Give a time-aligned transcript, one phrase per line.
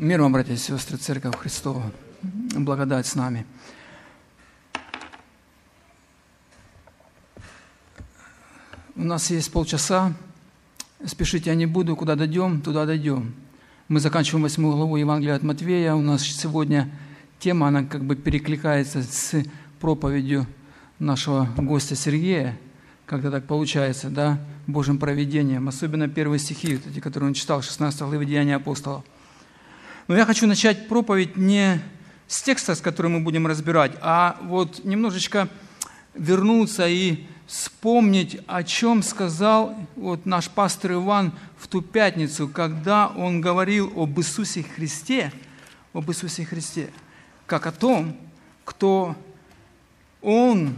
[0.00, 1.92] Мир вам, братья и сестры, Церковь Христова,
[2.56, 3.44] благодать с нами.
[8.96, 10.14] У нас есть полчаса,
[11.04, 13.34] спешить я не буду, куда дойдем, туда дойдем.
[13.88, 15.92] Мы заканчиваем восьмую главу Евангелия от Матвея.
[15.92, 16.90] У нас сегодня
[17.38, 19.44] тема, она как бы перекликается с
[19.80, 20.46] проповедью
[20.98, 22.58] нашего гостя Сергея,
[23.04, 28.24] как-то так получается, да, Божьим проведением, особенно первые стихи, эти, которые он читал, 16 главы
[28.24, 29.04] Деяния апостолов.
[30.10, 31.80] Но я хочу начать проповедь не
[32.26, 35.48] с текста, с которым мы будем разбирать, а вот немножечко
[36.14, 43.40] вернуться и вспомнить, о чем сказал вот наш пастор Иван в ту пятницу, когда он
[43.40, 45.32] говорил об Иисусе Христе,
[45.92, 46.90] об Иисусе Христе,
[47.46, 48.16] как о том,
[48.64, 49.14] кто
[50.22, 50.74] Он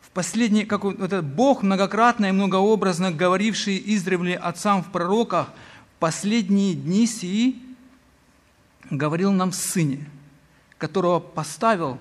[0.00, 5.52] в последний, как вот этот Бог многократно и многообразно говоривший издревле отцам в пророках,
[5.98, 7.63] последние дни сии
[8.90, 10.08] говорил нам Сыне,
[10.78, 11.98] которого поставил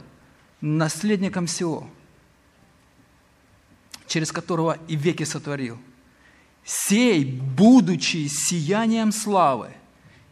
[0.62, 1.88] наследником всего,
[4.08, 5.78] через которого и веки сотворил.
[6.64, 9.72] Сей, будучи сиянием славы,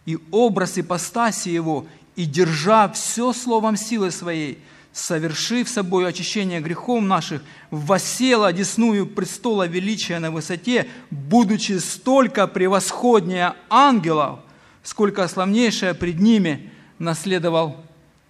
[0.06, 1.86] и образ ипостаси его,
[2.16, 4.64] и держа все словом силы своей,
[4.94, 14.40] совершив собой очищение грехов наших, восел одесную престола величия на высоте, будучи столько превосходнее ангелов–
[14.84, 17.78] сколько славнейшее пред ними наследовал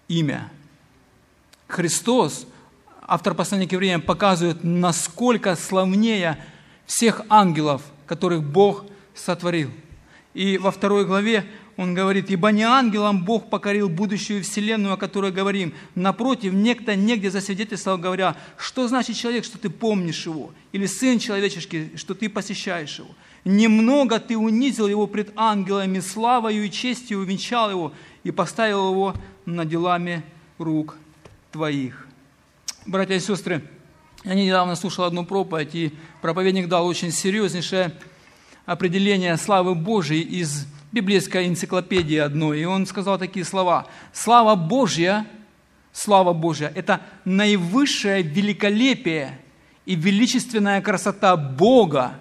[0.07, 0.49] имя.
[1.67, 2.45] Христос,
[3.01, 6.37] автор послания к евреям, показывает, насколько славнее
[6.85, 8.85] всех ангелов, которых Бог
[9.15, 9.71] сотворил.
[10.33, 11.45] И во второй главе
[11.77, 15.73] он говорит, «Ибо не ангелам Бог покорил будущую вселенную, о которой говорим.
[15.95, 20.51] Напротив, некто негде засвидетельствовал, говоря, что значит человек, что ты помнишь его?
[20.73, 23.09] Или сын человеческий, что ты посещаешь его?
[23.43, 27.93] Немного ты унизил его пред ангелами, славою и честью увенчал его
[28.23, 29.15] и поставил его
[29.45, 30.23] над делами
[30.59, 30.97] рук
[31.51, 32.07] твоих.
[32.85, 33.63] Братья и сестры,
[34.23, 37.93] я недавно слушал одну проповедь, и проповедник дал очень серьезнейшее
[38.65, 42.61] определение славы Божьей из библейской энциклопедии одной.
[42.61, 43.87] И он сказал такие слова.
[44.13, 45.25] «Слава Божья,
[45.91, 49.39] слава Божья– это наивысшее великолепие
[49.85, 52.19] и величественная красота Бога,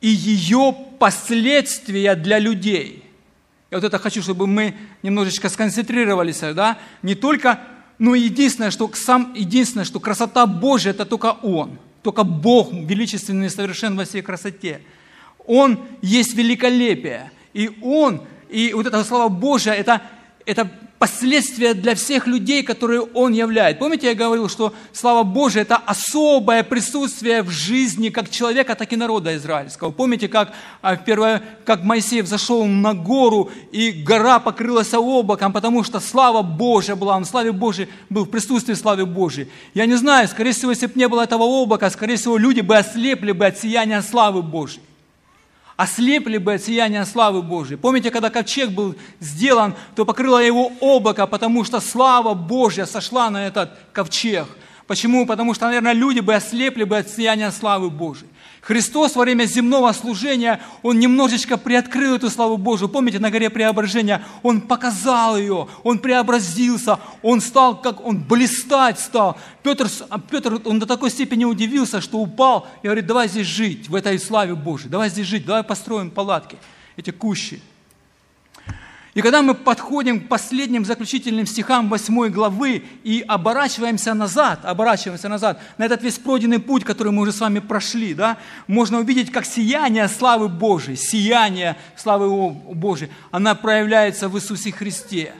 [0.00, 3.04] и ее последствия для людей.
[3.70, 6.78] Я вот это хочу, чтобы мы немножечко сконцентрировались, да?
[7.02, 7.60] Не только,
[7.98, 11.78] ну единственное, что сам, единственное, что красота Божья– это только Он.
[12.02, 14.80] Только Бог величественный и совершен во всей красоте.
[15.46, 17.30] Он есть великолепие.
[17.52, 20.00] И Он, и вот эта слава Божья– это,
[20.46, 23.78] это последствия для всех людей, которые Он являет.
[23.78, 28.96] Помните, я говорил, что слава Божия– это особое присутствие в жизни как человека, так и
[28.96, 29.90] народа израильского.
[29.90, 36.00] Помните, как, а, первое, как Моисей взошел на гору, и гора покрылась облаком, потому что
[36.00, 39.48] слава Божия была, он в славе Божией был в присутствии славы Божией.
[39.74, 42.76] Я не знаю, скорее всего, если бы не было этого облака, скорее всего, люди бы
[42.76, 44.82] ослепли бы от сияния славы Божией
[45.78, 47.76] ослепли бы от сияния славы Божьей.
[47.76, 53.46] Помните, когда ковчег был сделан, то покрыло его облако, потому что слава Божья сошла на
[53.46, 54.48] этот ковчег.
[54.88, 55.24] Почему?
[55.24, 58.26] Потому что, наверное, люди бы ослепли бы от сияния славы Божьей.
[58.68, 62.90] Христос во время земного служения, Он немножечко приоткрыл эту славу Божию.
[62.90, 69.38] Помните, на горе преображения Он показал ее, Он преобразился, Он стал, как Он блистать стал.
[69.62, 73.88] Петр, а Петр, он до такой степени удивился, что упал и говорит, давай здесь жить,
[73.88, 76.58] в этой славе Божией, давай здесь жить, давай построим палатки,
[76.98, 77.62] эти кущи.
[79.18, 85.60] И когда мы подходим к последним заключительным стихам 8 главы и оборачиваемся назад, оборачиваемся назад
[85.76, 88.36] на этот весь пройденный путь, который мы уже с вами прошли, да,
[88.68, 95.34] можно увидеть, как сияние славы Божией, сияние славы Божией, она проявляется в Иисусе Христе.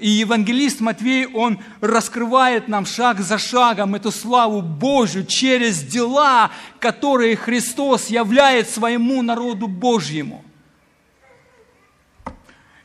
[0.00, 6.50] И евангелист Матвей, он раскрывает нам шаг за шагом эту славу Божью через дела,
[6.80, 10.43] которые Христос являет своему народу Божьему–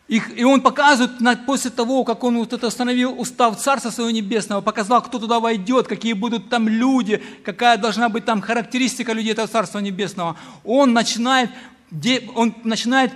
[0.10, 5.04] и, он показывает, после того, как он вот это установил устав Царства Своего Небесного, показал,
[5.04, 9.78] кто туда войдет, какие будут там люди, какая должна быть там характеристика людей этого Царства
[9.78, 10.36] Небесного.
[10.64, 11.52] Он начинает
[12.36, 13.12] он начинает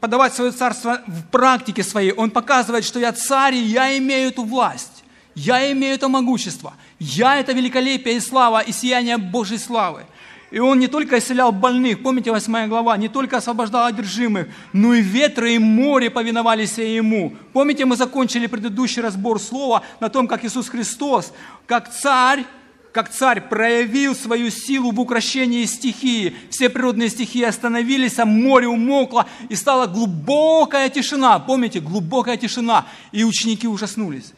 [0.00, 2.12] подавать свое царство в практике своей.
[2.12, 5.04] Он показывает, что я царь, и я имею эту власть.
[5.34, 6.74] Я имею это могущество.
[6.98, 10.06] Я это великолепие и слава, и сияние Божьей славы.
[10.50, 15.00] И он не только исцелял больных, помните 8 глава, не только освобождал одержимых, но и
[15.00, 17.34] ветры и море повиновались ему.
[17.52, 21.32] Помните, мы закончили предыдущий разбор слова на том, как Иисус Христос,
[21.66, 22.44] как царь,
[22.92, 26.34] как царь проявил свою силу в укрощении стихии.
[26.50, 31.38] Все природные стихии остановились, а море умокло, и стала глубокая тишина.
[31.38, 32.86] Помните, глубокая тишина.
[33.12, 34.32] И ученики ужаснулись.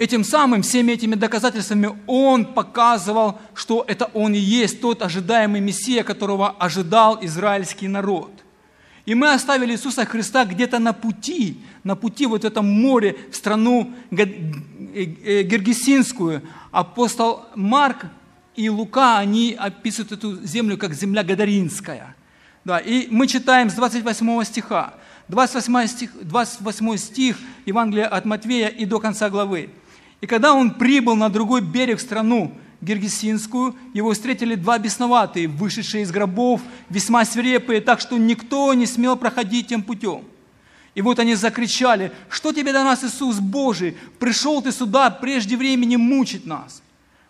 [0.00, 6.04] Этим самым, всеми этими доказательствами он показывал, что это он и есть тот ожидаемый Мессия,
[6.04, 8.30] которого ожидал израильский народ.
[9.04, 13.36] И мы оставили Иисуса Христа где-то на пути, на пути вот в этом море, в
[13.36, 16.40] страну э, э, Гергесинскую.
[16.70, 18.06] Апостол Марк
[18.56, 22.16] и Лука, они описывают эту землю как земля Гадаринская.
[22.64, 24.94] Да, и мы читаем с 28 стиха.
[25.28, 27.36] 28 стих, 28 стих
[27.66, 29.68] Евангелия от Матвея и до конца главы.
[30.20, 36.10] И когда он прибыл на другой берег страну Гергесинскую, его встретили два бесноватые, вышедшие из
[36.10, 40.24] гробов, весьма свирепые, так что никто не смел проходить тем путем.
[40.94, 43.96] И вот они закричали, что тебе до нас, Иисус Божий?
[44.18, 46.82] Пришел ты сюда прежде времени мучить нас.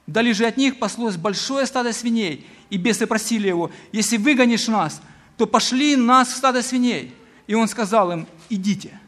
[0.07, 5.01] Вдали же от них послось большое стадо свиней, и бесы просили его, если выгонишь нас,
[5.37, 7.15] то пошли нас в стадо свиней.
[7.47, 8.99] И он сказал им, идите.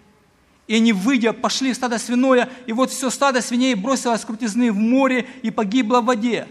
[0.73, 4.73] И они, выйдя, пошли в стадо свиное, и вот все стадо свиней бросилось с крутизны
[4.73, 6.49] в море и погибло в воде.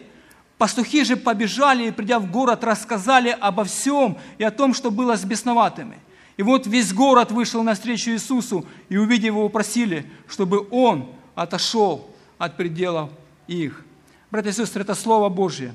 [0.59, 5.17] Пастухи же побежали и, придя в город, рассказали обо всем и о том, что было
[5.17, 5.97] с бесноватыми.
[6.37, 12.07] И вот весь город вышел навстречу Иисусу, и, увидев его, просили, чтобы Он отошел
[12.37, 13.09] от пределов
[13.47, 13.83] их.
[14.29, 15.73] Братья и сестры, это Слово Божье.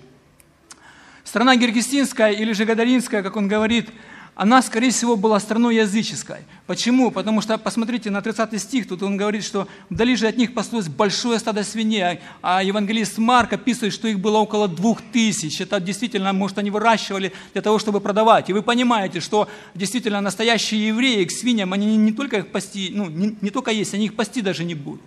[1.25, 3.91] Страна Гергестинская или же Гадаринская, как он говорит,
[4.37, 6.41] она, скорее всего, была страной языческой.
[6.67, 7.11] Почему?
[7.11, 10.89] Потому что, посмотрите, на 30 стих, тут он говорит, что вдали же от них паслось
[10.89, 15.63] большое стадо свиней, а евангелист Марк описывает, что их было около двух тысяч.
[15.63, 18.51] Это действительно, может, они выращивали для того, чтобы продавать.
[18.51, 23.09] И вы понимаете, что действительно настоящие евреи к свиньям, они не только их пасти, ну,
[23.09, 25.01] не, не только есть, они их пасти даже не будут.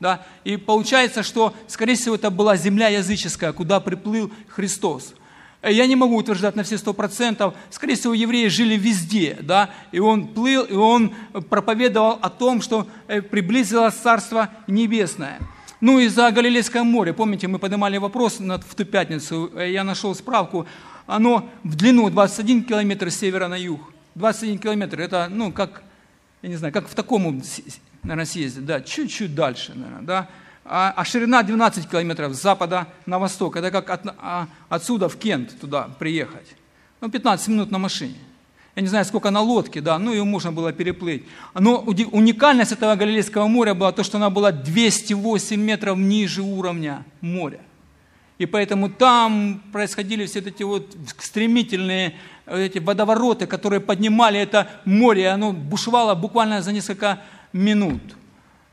[0.00, 0.26] Да?
[0.42, 5.14] И получается, что, скорее всего, это была земля языческая, куда приплыл Христос.
[5.64, 7.54] Э, я не могу утверждать на все сто процентов.
[7.70, 11.14] Скорее всего, евреи жили везде, да, и он плыл, и он
[11.48, 15.40] проповедовал о том, что э, приблизилось Царство Небесное.
[15.80, 20.14] Ну и за Галилейское море, помните, мы поднимали вопрос в ту пятницу, э, я нашел
[20.14, 20.66] справку,
[21.06, 23.80] оно в длину 21 километр с севера на юг.
[24.14, 25.82] 21 километр, это, ну, как,
[26.42, 27.42] я не знаю, как в таком,
[28.02, 30.28] наверное, съезде, да, чуть-чуть дальше, наверное, да,
[30.64, 33.56] а, а ширина 12 километров с запада на восток.
[33.56, 36.56] Это как от, а, отсюда в Кент туда приехать.
[37.00, 38.16] Ну, 15 минут на машине.
[38.76, 41.24] Я не знаю, сколько на лодке, да, ну ее можно было переплыть.
[41.54, 47.60] Но уникальность этого Галилейского моря была то, что она была 208 метров ниже уровня моря.
[48.38, 52.14] И поэтому там происходили все эти вот стремительные
[52.46, 57.20] эти водовороты, которые поднимали это море, и оно бушевало буквально за несколько
[57.52, 58.02] минут.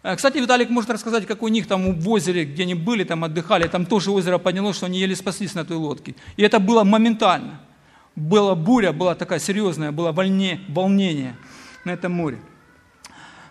[0.04, 3.24] Э, кстати, Виталик может рассказать, как у них там в озере, где они были, там
[3.24, 6.16] отдыхали, там тоже озеро поднялось, что они еле спаслись на той лодке.
[6.38, 7.62] И это было моментально.
[8.16, 11.36] Была буря, была такая серьезная, было волне, волнение
[11.86, 12.40] на этом море.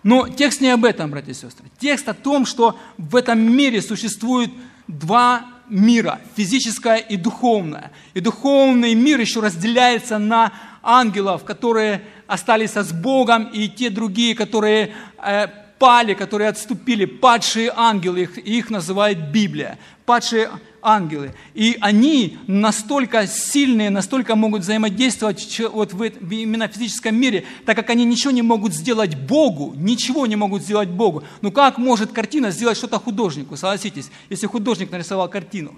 [0.03, 1.67] Но текст не об этом, братья и сестры.
[1.79, 4.51] Текст о том, что в этом мире существует
[4.87, 7.91] два мира, физическое и духовное.
[8.13, 10.51] И духовный мир еще разделяется на
[10.83, 14.93] ангелов, которые остались с Богом, и те другие, которые
[15.23, 15.47] э,
[15.81, 21.33] пали, которые отступили, падшие ангелы, их, их называет Библия, падшие ангелы.
[21.55, 28.05] И они настолько сильные, настолько могут взаимодействовать вот в, именно физическом мире, так как они
[28.05, 31.23] ничего не могут сделать Богу, ничего не могут сделать Богу.
[31.41, 35.73] Ну как может картина сделать что-то художнику, согласитесь, если художник нарисовал картину?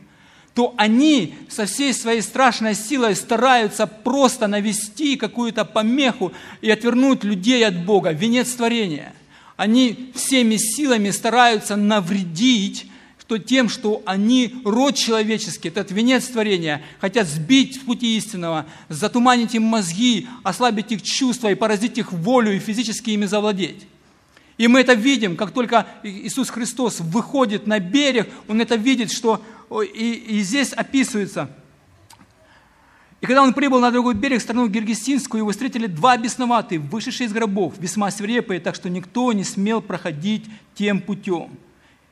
[0.53, 6.31] то они со всей своей страшной силой стараются просто навести какую-то помеху
[6.61, 9.13] и отвернуть людей от Бога, венец творения–
[9.55, 12.87] они всеми силами стараются навредить
[13.33, 19.55] что тем, что они, род человеческий, этот венец творения, хотят сбить с пути истинного, затуманить
[19.55, 23.87] им мозги, ослабить их чувства и поразить их волю и физически ими завладеть.
[24.57, 29.41] И мы это видим, как только Иисус Христос выходит на берег, Он это видит, что
[29.71, 31.49] и, и здесь описывается–
[33.23, 37.31] и когда он прибыл на другой берег, страну Гергестинскую, его встретили два бесноватые, вышедшие из
[37.31, 40.43] гробов, весьма свирепые, так что никто не смел проходить
[40.75, 41.57] тем путем.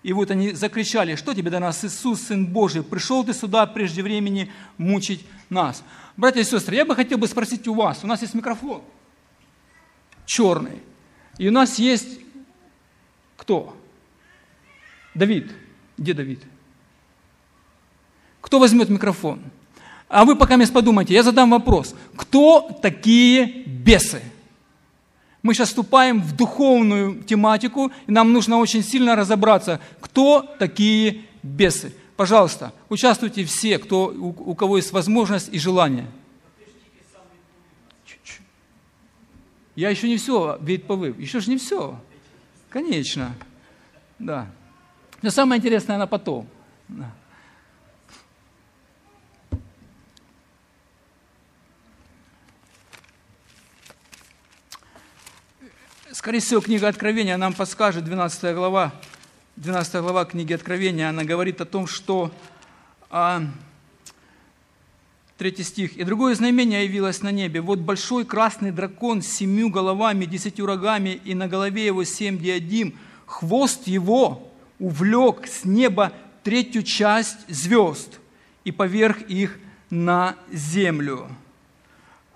[0.03, 4.01] И вот они закричали, что тебе до нас, Иисус, Сын Божий, пришел ты сюда прежде
[4.01, 5.83] времени мучить нас.
[6.15, 8.81] Братья и сестры, я бы хотел бы спросить у вас, у нас есть микрофон
[10.25, 10.81] черный,
[11.37, 12.21] и у нас есть
[13.35, 13.75] кто?
[15.13, 15.51] Давид.
[15.97, 16.41] Где Давид?
[18.39, 19.41] Кто возьмет микрофон?
[20.11, 21.95] А вы пока подумайте, я задам вопрос.
[22.17, 24.21] Кто такие бесы?
[25.41, 31.93] Мы сейчас вступаем в духовную тематику, и нам нужно очень сильно разобраться, кто такие бесы.
[32.17, 36.07] Пожалуйста, участвуйте все, кто, у, у кого есть возможность и желание.
[39.77, 41.17] Я еще не все, ведь повыв.
[41.17, 41.97] Еще же не все.
[42.69, 43.33] Конечно.
[44.19, 44.47] Да.
[45.21, 46.47] Но самое интересное на потом.
[46.89, 47.13] Да.
[56.21, 58.93] Скорее всего, книга Откровения нам подскажет, 12 глава,
[59.55, 62.31] 12 глава книги Откровения, она говорит о том, что
[63.09, 63.41] а,
[65.39, 65.97] третий стих.
[65.97, 67.59] «И другое знамение явилось на небе.
[67.59, 72.95] Вот большой красный дракон с семью головами, десятью рогами, и на голове его семь диадим.
[73.25, 74.47] Хвост его
[74.77, 76.13] увлек с неба
[76.43, 78.19] третью часть звезд
[78.63, 79.57] и поверх их
[79.89, 81.35] на землю».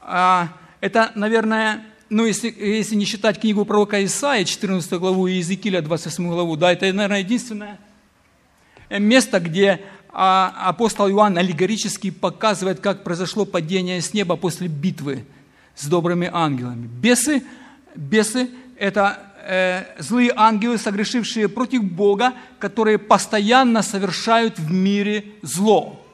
[0.01, 0.49] А,
[0.81, 1.85] это, наверное,
[2.15, 6.71] ну, если, если не считать книгу пророка Исаия, 14 главу, и Иезекииля, 28 главу, да,
[6.71, 7.77] это, наверное, единственное
[8.89, 9.81] место, где
[10.13, 15.25] а, апостол Иоанн аллегорически показывает, как произошло падение с неба после битвы
[15.75, 16.87] с добрыми ангелами.
[16.87, 17.43] Бесы,
[17.95, 26.04] бесы– это э, злые ангелы, согрешившие против Бога, которые постоянно совершают в мире зло.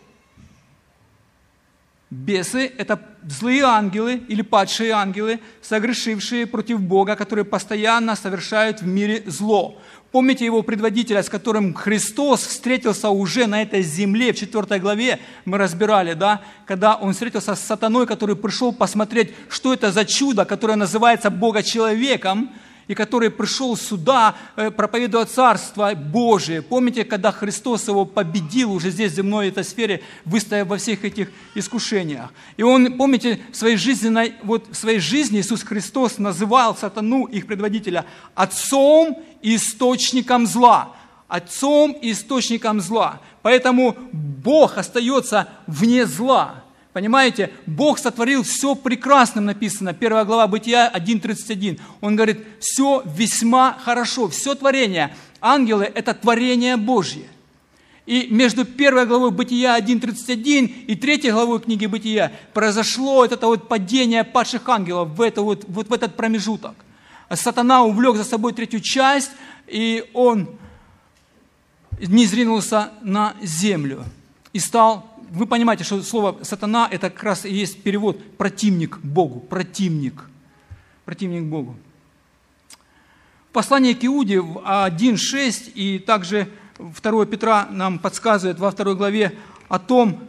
[2.12, 9.24] Бесы– это злые ангелы или падшие ангелы, согрешившие против Бога, которые постоянно совершают в мире
[9.28, 9.82] зло.
[10.12, 15.58] Помните его предводителя, с которым Христос встретился уже на этой земле, в 4 главе мы
[15.58, 20.76] разбирали, да, когда он встретился с сатаной, который пришел посмотреть, что это за чудо, которое
[20.76, 22.52] называется Бога человеком,
[22.92, 26.62] и который пришел сюда, э, проповедуя Царство Божие.
[26.62, 31.32] Помните, когда Христос его победил уже здесь, в земной этой сфере, выстояв во всех этих
[31.56, 32.34] искушениях.
[32.58, 37.48] И он, помните, в своей, жизненной, вот в своей жизни Иисус Христос называл сатану, их
[37.48, 38.06] предводителя,
[38.36, 40.94] отцом и источником зла.
[41.30, 43.22] Отцом и источником зла.
[43.42, 46.61] Поэтому Бог остается вне зла.
[46.94, 51.80] Понимаете, Бог сотворил все прекрасным, написано, первая глава Бытия 1.31.
[52.02, 55.16] Он говорит, все весьма хорошо, все творение.
[55.40, 57.28] Ангелы– это творение Божье.
[58.06, 64.26] И между первой главой Бытия 1.31 и третьей главой книги Бытия произошло это вот падение
[64.26, 66.76] падших ангелов в, это вот, вот в этот промежуток.
[67.34, 69.32] Сатана увлек за собой третью часть,
[69.68, 70.50] и он
[72.00, 74.04] не зринулся на землю
[74.52, 79.40] и стал вы понимаете, что слово «сатана»– это как раз и есть перевод «противник Богу»,
[79.40, 80.26] «противник»,
[81.06, 81.78] «противник Богу».
[83.54, 89.38] Послание к Иуде 1.6 и также 2 Петра нам подсказывает во второй главе
[89.70, 90.20] о том,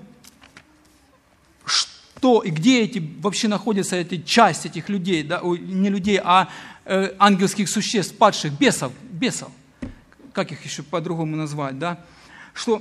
[1.64, 6.48] что и где эти, вообще находятся эти часть этих людей, да, не людей, а
[6.84, 9.50] э, ангельских существ, падших, бесов, бесов,
[10.32, 12.04] как их еще по-другому назвать, да,
[12.54, 12.80] что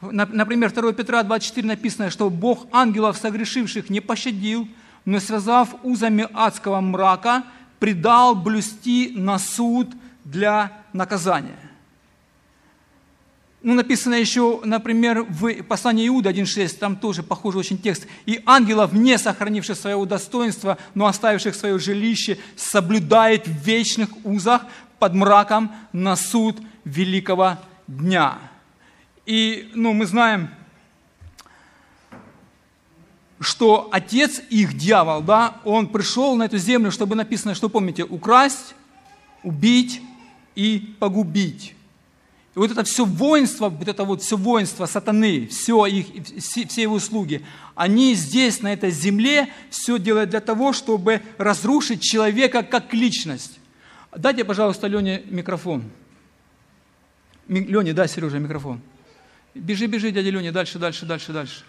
[0.00, 4.66] Например, 2 Петра 24 написано, что Бог ангелов согрешивших не пощадил,
[5.04, 7.44] но связав узами адского мрака,
[7.78, 9.88] предал блюсти на суд
[10.24, 11.58] для наказания.
[13.62, 18.06] Ну, написано еще, например, в послании Иуда 1.6, там тоже похожий очень текст.
[18.24, 24.62] «И ангелов, не сохранивших своего достоинства, но оставивших свое жилище, соблюдает в вечных узах
[24.98, 28.49] под мраком на суд великого дня».
[29.26, 30.50] И ну, мы знаем,
[33.40, 38.74] что отец их, дьявол, да, он пришел на эту землю, чтобы написано, что помните, украсть,
[39.42, 40.02] убить
[40.54, 41.74] и погубить.
[42.54, 46.06] И вот это все воинство, вот это вот все воинство сатаны, все, их,
[46.42, 52.62] все его услуги, они здесь, на этой земле, все делают для того, чтобы разрушить человека
[52.62, 53.58] как личность.
[54.14, 55.84] Дайте, пожалуйста, Лене микрофон.
[57.48, 58.80] Лене, дай, Сережа, микрофон.
[59.54, 61.64] Бежи, бежи, дядя Леня, дальше, дальше, дальше, дальше.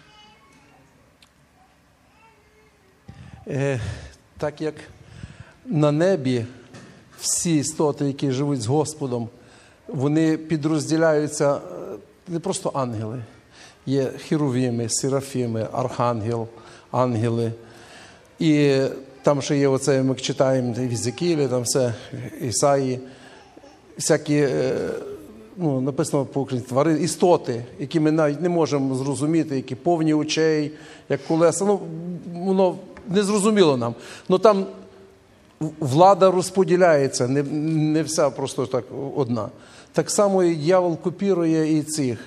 [3.46, 3.80] Е,
[4.38, 4.74] Так як
[5.66, 6.44] на небі
[7.18, 9.28] всі істоти, які живуть з Господом,
[9.88, 11.60] вони підрозділяються е,
[12.28, 13.22] не просто ангели.
[13.86, 16.48] Є хірувіми, серафіми, архангел,
[16.90, 17.52] ангели.
[18.38, 18.82] І
[19.22, 21.94] там ще є оце, ми читаємо в Ізекілі, там все,
[22.40, 23.00] Ісаї,
[23.96, 24.36] всякі.
[24.36, 24.90] Е,
[25.56, 30.72] ну, написано по українськи твари, істоти, які ми навіть не можемо зрозуміти, які повні очей,
[31.08, 31.64] як колеса.
[31.64, 31.80] Ну,
[32.34, 32.76] воно
[33.08, 33.22] не
[33.76, 33.94] нам.
[34.28, 34.66] Ну там
[35.80, 37.42] влада розподіляється, не
[37.92, 38.84] не вся просто так
[39.16, 39.48] одна.
[39.92, 42.18] Так само і дьявол копірує і цих.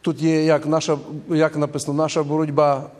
[0.00, 2.90] Тут є як наша, як написано, наша боротьба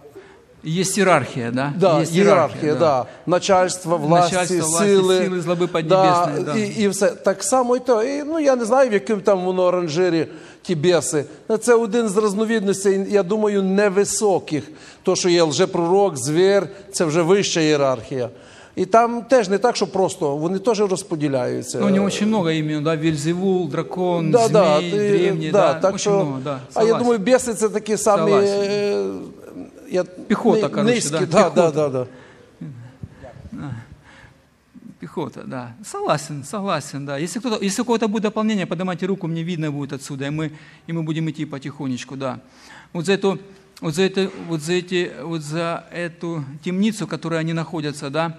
[0.66, 1.72] Есть иерархия, да?
[1.76, 3.06] Да, Есть ієрархія, да.
[3.26, 6.56] начальство, власті, Начальство, власті, сили, сили, злоби да, да.
[6.56, 7.10] і, і все.
[7.10, 8.02] Так само і то.
[8.02, 10.26] І, ну, я не знаю, в яким там воно оранжирі
[10.62, 11.24] ті беси.
[11.48, 14.64] Ну, Це один з різновідностей, я думаю, невисоких.
[15.02, 18.28] То, що є лжепророк, звір, це вже вища ієрархія.
[18.76, 21.78] І там теж не так, що просто, вони теж розподіляються.
[21.80, 25.98] Ну, него очень много имен, да, Вельзевул, дракон, Да, да, змей, да, да, так очень
[25.98, 26.58] що, много, да.
[26.74, 28.30] А я думаю, біси це такі самі.
[28.30, 29.20] Согласен.
[29.85, 31.71] е, Я, Піхота, ни- короче, низькі, да, да, да, піхота.
[31.71, 32.07] да, да.
[34.99, 35.73] Пехота, да.
[35.83, 37.17] Согласен, согласен, да.
[37.17, 40.51] Если, кто-то, если у кого-то будет дополнение, поднимайте руку, мне видно будет отсюда, и мы,
[40.85, 42.39] и мы будем идти потихонечку, да.
[42.93, 43.39] Вот за эту,
[43.81, 48.37] вот за, это, вот за, эти, вот за эту темницу, в которой они находятся, да,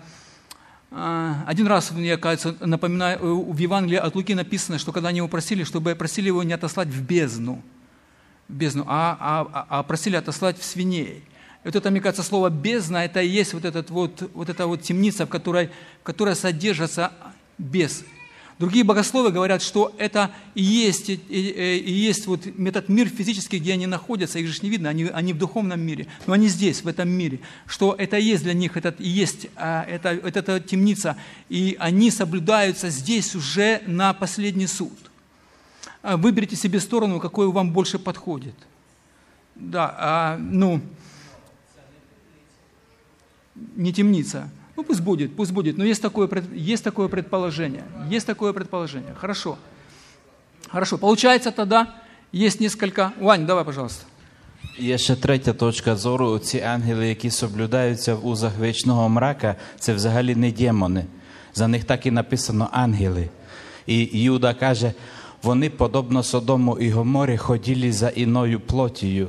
[0.93, 5.19] а, один раз, мне кажется, напоминаю, э, в Евангелии от Луки написано, что когда они
[5.19, 7.61] его просили, чтобы просили его не отослать в бездну,
[8.49, 11.25] в бездну, а, а, а просили отослать в свиней.
[11.64, 14.82] вот это, мне кажется, слово «бездна»– это и есть вот, этот вот, вот эта вот
[14.84, 15.70] темница, в которой,
[16.02, 17.12] в которой содержатся
[17.58, 18.06] бесы.
[18.60, 23.60] Другие богословы говорят, что это и есть, и, и- и есть вот этот мир физический,
[23.60, 26.82] где они находятся, их же не видно, они, они в духовном мире, но они здесь,
[26.82, 30.40] в этом мире, что это и есть для них, этот, и есть а, это, это,
[30.40, 31.18] эта темница,
[31.50, 34.98] и они соблюдаются здесь уже на последний суд.
[36.02, 38.56] А Выберите себе сторону, какой вам больше подходит.
[39.54, 40.82] Да, а, ну,
[43.77, 44.49] не темница.
[44.77, 45.79] Ну, пусть будет, пусть будет.
[45.79, 47.85] Но есть такое, пред- есть такое предположение.
[48.11, 49.15] Есть такое предположение.
[49.15, 49.59] Хорошо.
[50.69, 50.99] Хорошо.
[50.99, 51.95] Получается тогда,
[52.33, 53.13] есть несколько...
[53.21, 54.05] Вань, давай, пожалуйста.
[54.79, 56.39] Є ще третя точка зору.
[56.39, 61.05] Ці ангели, які соблюдаються в узах вічного мрака, це взагалі не демони.
[61.55, 63.29] За них так і написано ангели.
[63.87, 64.93] І Юда каже,
[65.43, 69.29] вони, подобно Содому і Гоморі, ходили за іною плотію.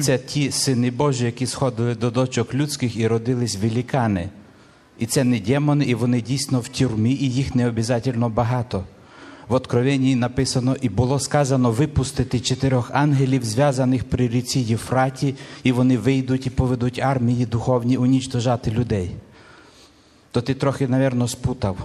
[0.00, 4.28] Це ті сини Божі, які сходили до дочок людських і родились великани.
[4.98, 8.84] І це не демони, і вони дійсно в тюрмі, і їх не обов'язково багато.
[9.48, 15.98] В Откровенні написано, і було сказано випустити чотирьох ангелів, зв'язаних при ріці Єфраті, і вони
[15.98, 19.10] вийдуть і поведуть армії духовні унічтожати людей.
[20.30, 21.76] То ти трохи, напевно, спутав.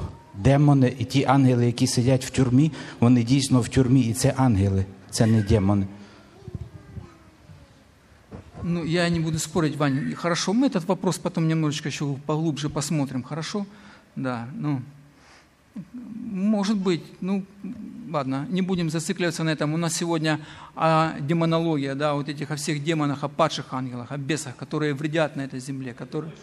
[0.43, 4.85] Демони і ті ангели, які сидять в тюрмі, вони дійсно в тюрмі, і це ангели,
[5.09, 5.85] це не демони.
[8.67, 10.15] Ну, я не буду спорить, Вань.
[10.15, 13.67] Хорошо, мы этот вопрос потом немножечко еще поглубже посмотрим, хорошо?
[14.15, 14.81] Да, ну,
[16.31, 17.45] может быть, ну,
[18.11, 19.75] ладно, не будем зацикливаться на этом.
[19.75, 20.39] У нас сегодня
[20.75, 25.35] а, демонология, да, вот этих о всех демонах, о падших ангелах, о бесах, которые вредят
[25.35, 26.33] на этой земле, которые...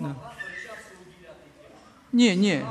[0.00, 0.16] Да.
[2.10, 2.64] Не, не,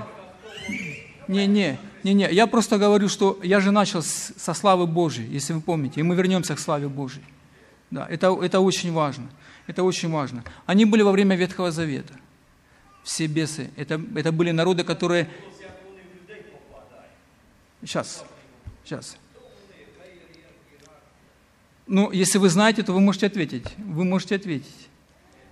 [1.30, 2.30] не, не, не, не.
[2.34, 6.16] Я просто говорю, что я же начал со славы Божьей, если вы помните, и мы
[6.16, 7.24] вернемся к славе Божьей.
[7.94, 9.30] Да, это, это очень важно.
[9.68, 10.44] Это очень важно.
[10.66, 12.16] Они были во время Ветхого Завета.
[13.04, 13.70] Все бесы.
[13.76, 15.30] Это, это были народы, которые...
[17.82, 18.26] Сейчас.
[18.84, 19.16] Сейчас.
[21.86, 23.68] Ну, если вы знаете, то вы можете ответить.
[23.78, 24.90] Вы можете ответить.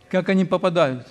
[0.10, 1.08] Как они попадают.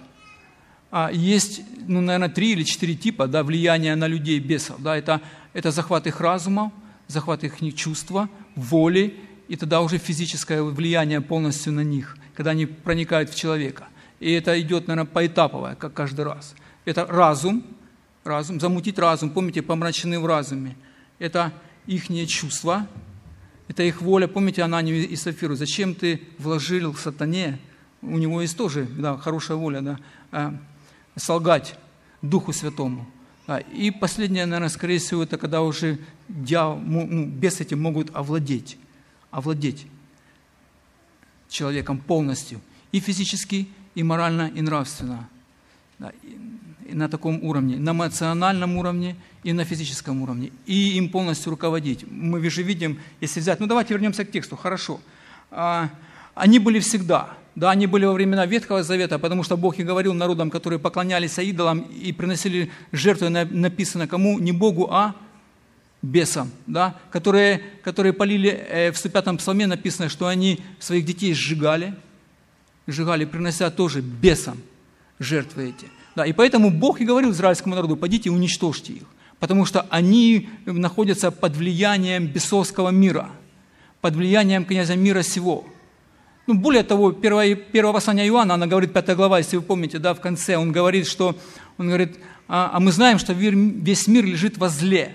[0.90, 4.82] А есть, ну, наверное, три или четыре типа да, влияния на людей бесов.
[4.82, 5.20] Да, это,
[5.52, 6.72] это захват их разума,
[7.06, 9.14] захват их чувства, воли,
[9.50, 13.88] и тогда уже физическое влияние полностью на них, когда они проникают в человека.
[14.20, 16.54] И это идет, наверное, поэтаповое, как каждый раз.
[16.84, 17.64] Это разум,
[18.22, 20.76] разум, замутить разум, помните, помрачены в разуме.
[21.18, 21.52] Это
[21.88, 22.86] их чувства,
[23.66, 24.28] это их воля.
[24.28, 25.56] Помните Ананию и Сафиру?
[25.56, 27.58] Зачем ты вложил сатане?
[28.02, 29.98] У него есть тоже да, хорошая воля, да,
[30.30, 30.54] а,
[31.16, 31.74] солгать
[32.22, 33.04] Духу Святому.
[33.48, 33.58] Да.
[33.58, 38.78] И последнее, наверное, скорее всего, это когда уже дьявол, ну, ну, бесы этим могут овладеть,
[39.30, 39.86] овладеть
[41.48, 42.60] человеком полностью,
[42.92, 45.28] и физически, и морально, и нравственно.
[45.98, 49.14] Да, и- на таком уровне, на эмоциональном уровне
[49.44, 50.50] и на физическом уровне.
[50.66, 52.04] И им полностью руководить.
[52.10, 55.00] Мы же видим, если взять, ну давайте вернемся к тексту, хорошо.
[55.50, 55.88] А,
[56.34, 60.14] Они были всегда, да, они были во времена Ветхого Завета, потому что Бог и говорил
[60.14, 64.38] народам, которые поклонялись идолам и приносили жертвы, на- написано кому?
[64.38, 65.14] Не Богу, а
[66.02, 71.94] бесам, да, которые, которые полили, э, в 105-м псалме написано, что они своих детей сжигали,
[72.86, 74.58] сжигали, принося тоже бесам
[75.18, 75.88] жертвы эти.
[76.16, 79.02] Да, и поэтому Бог и говорил израильскому народу, пойдите и уничтожьте их,
[79.38, 83.30] потому что они находятся под влиянием бесовского мира,
[84.00, 85.66] под влиянием князя мира сего.
[86.46, 90.14] Ну, более того, первое, первое послание Иоанна, она говорит, 5 глава, если вы помните, да,
[90.14, 91.36] в конце, он говорит, что,
[91.78, 95.14] он говорит, а, а мы знаем, что весь мир лежит во зле,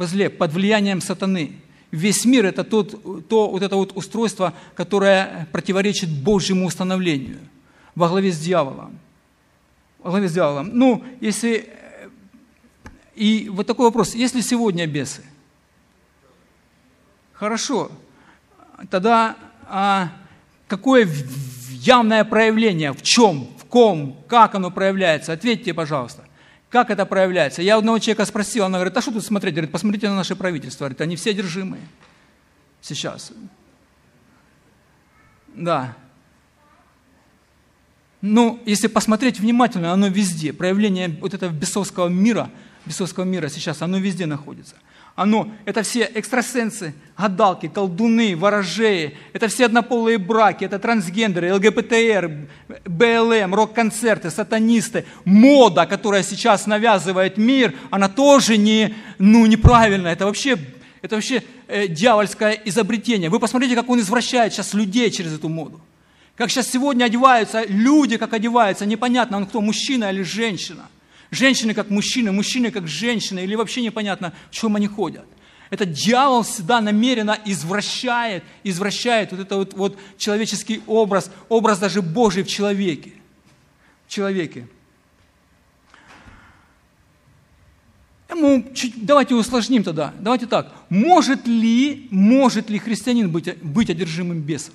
[0.00, 1.52] во зле, под влиянием сатаны.
[1.90, 7.38] Весь мир– это тот, то, вот это вот устройство, которое противоречит Божьему установлению.
[7.94, 8.98] во главе с дьяволом.
[9.98, 10.70] Во главе с дьяволом.
[10.72, 11.68] Ну, если...
[13.14, 14.14] И вот такой вопрос.
[14.14, 15.22] Если сегодня бесы?
[17.34, 17.92] Хорошо.
[18.88, 19.36] Тогда
[19.68, 20.10] а,
[20.66, 21.06] какое
[21.72, 22.94] явное проявление?
[22.94, 23.48] В чем?
[23.58, 24.16] В ком?
[24.28, 25.34] Как оно проявляется?
[25.34, 26.24] Ответьте, пожалуйста.
[26.70, 27.62] Как это проявляется?
[27.62, 29.54] Я одного человека спросил, она говорит, а что тут смотреть?
[29.54, 30.84] Говорит, посмотрите на наше правительство.
[30.84, 31.82] Говорит, они все одержимые
[32.80, 33.32] сейчас.
[35.54, 35.96] Да.
[38.20, 40.52] Ну, если посмотреть внимательно, оно везде.
[40.52, 42.50] Проявление вот этого бесовского мира,
[42.86, 44.76] бесовского мира сейчас, оно везде находится.
[45.14, 52.48] Оно, это все экстрасенсы, гадалки, колдуны, ворожеи, это все однополые браки, это трансгендеры, ЛГБТР,
[52.86, 60.12] БЛМ, рок-концерты, сатанисты, мода, которая сейчас навязывает мир, она тоже не, ну, неправильная.
[60.12, 60.58] Это вообще,
[61.02, 63.28] это вообще э, дьявольское изобретение.
[63.28, 65.80] Вы посмотрите, как он извращает сейчас людей через эту моду.
[66.36, 70.88] Как сейчас сегодня одеваются люди, как одеваются, непонятно, он кто, мужчина или женщина.
[71.30, 75.26] Женщины как мужчины, мужчины как женщины, или вообще непонятно, в чем они ходят.
[75.70, 82.42] Это дьявол всегда намеренно извращает, извращает вот этот вот, вот человеческий образ, образ даже Божий
[82.42, 83.12] в человеке.
[84.06, 84.66] В человеке.
[88.28, 90.12] Ему чуть, давайте усложним тогда.
[90.18, 90.72] Давайте так.
[90.88, 94.74] Может ли, может ли христианин быть, быть одержимым бесом?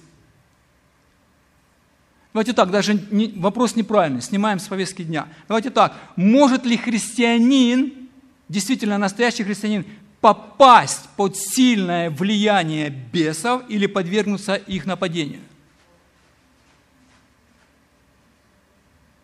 [2.36, 5.30] Давайте так, даже не, вопрос неправильный, снимаем с повестки дня.
[5.48, 8.10] Давайте так, может ли христианин,
[8.50, 9.86] действительно настоящий христианин,
[10.19, 15.39] попасть под сильное влияние бесов или подвергнуться их нападению?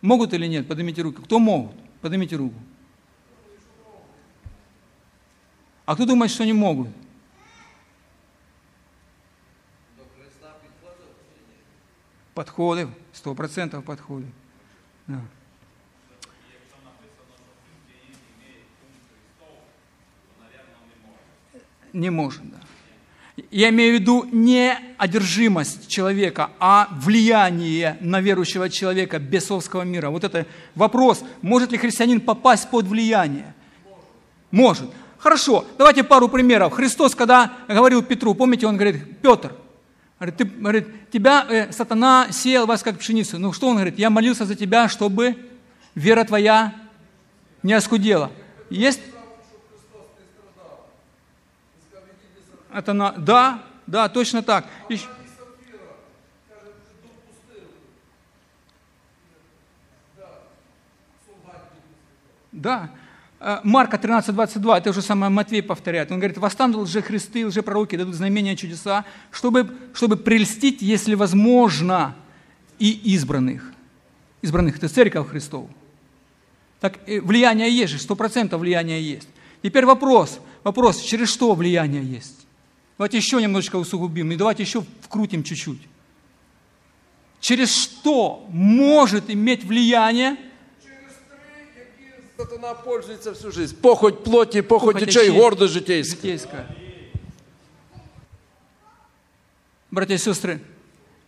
[0.01, 0.65] Могут или нет?
[0.65, 1.21] Поднимите руку.
[1.21, 1.75] Кто могут?
[1.99, 2.55] Поднимите руку.
[5.85, 6.87] А кто думает, что не могут?
[12.33, 14.25] Подходы, сто процентов подходы.
[15.07, 15.19] Да.
[21.93, 22.57] Не может, да.
[23.49, 30.09] Я имею в виду не одержимость человека, а влияние на верующего человека бесовского мира.
[30.09, 33.53] Вот это вопрос, может ли христианин попасть под влияние?
[34.51, 34.89] Может.
[35.17, 36.73] Хорошо, давайте пару примеров.
[36.73, 39.53] Христос, когда говорил Петру, помните, он говорит, Петр,
[40.21, 43.39] Говорит, ты, говорит, тебя э, сатана сеял вас как пшеницу.
[43.39, 43.97] Ну что он говорит?
[43.97, 45.35] Я молился за тебя, чтобы
[45.95, 46.75] вера твоя
[47.63, 48.31] не оскудела.
[48.69, 49.01] Есть?
[52.71, 53.13] Это на...
[53.13, 54.67] Да, да, точно так.
[54.89, 54.99] И...
[62.51, 62.91] Да.
[63.43, 66.11] Э, Марка 13, 22, это уже самое Матвей повторяет.
[66.11, 72.15] Он говорит, восстанут лжехристы, лжепророки, дадут знамения, чудеса, чтобы, чтобы прельстить, если возможно,
[72.77, 73.73] и избранных.
[74.43, 75.71] Избранных– это церковь Христову.
[76.79, 79.27] Так э, влияние есть же, сто процентов влияние есть.
[79.63, 82.45] Теперь вопрос, вопрос, через что влияние есть?
[82.99, 85.81] Давайте еще немножечко усугубим, и давайте еще вкрутим чуть-чуть.
[87.39, 90.37] Через что может иметь влияние–
[92.41, 93.75] Сатана пользуется всю жизнь.
[93.75, 96.15] Похоть плоти, похоть, похоть очей, гордость житейская.
[96.15, 96.75] житейская.
[99.91, 100.59] Братья и сестры,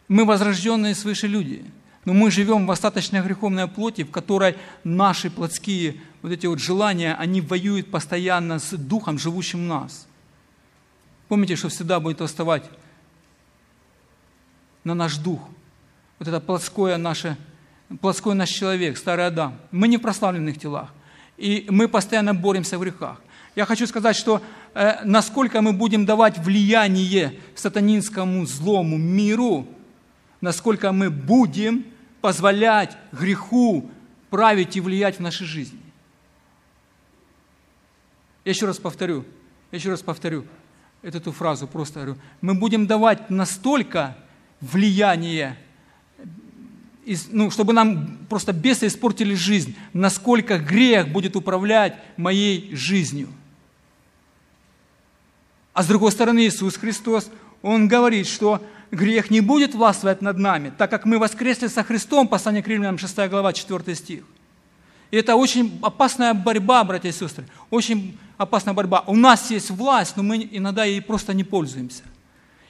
[0.08, 1.64] мы возрожденные свыше люди,
[2.06, 7.14] но мы живем в остаточной греховной плоти, в которой наши плотские вот эти вот желания,
[7.14, 10.08] они воюют постоянно с Духом, живущим в нас.
[11.28, 12.68] Помните, что всегда будет восставать
[14.84, 15.42] на наш дух.
[16.18, 17.38] Вот это плотское наше,
[18.02, 19.60] плотской наш человек, старый Адам.
[19.70, 20.92] Мы не в прославленных телах
[21.38, 23.22] и мы постоянно боремся в грехах.
[23.56, 24.42] Я хочу сказать, что
[24.74, 29.68] э, насколько мы будем давать влияние сатанинскому злому миру,
[30.42, 31.86] насколько мы будем
[32.22, 33.90] позволять греху
[34.30, 35.80] править и влиять в нашей жизни.
[38.46, 39.26] Я еще раз повторю,
[39.72, 40.46] я еще раз повторю
[41.04, 44.18] эту фразу, просто говорю, мы будем давать настолько
[44.60, 45.58] влияние
[47.32, 53.30] ну, чтобы нам просто бесы испортили жизнь, насколько грех будет управлять моей жизнью.
[55.74, 57.30] А с другой стороны, Иисус Христос,
[57.62, 62.28] Он говорит, что грех не будет властвовать над нами, так как мы воскресли со Христом,
[62.28, 64.24] послание к Римлянам, 6 глава, 4 стих.
[65.12, 69.04] И это очень опасная борьба, братья и сестры, очень опасная борьба.
[69.08, 72.04] У нас есть власть, но мы иногда ей просто не пользуемся.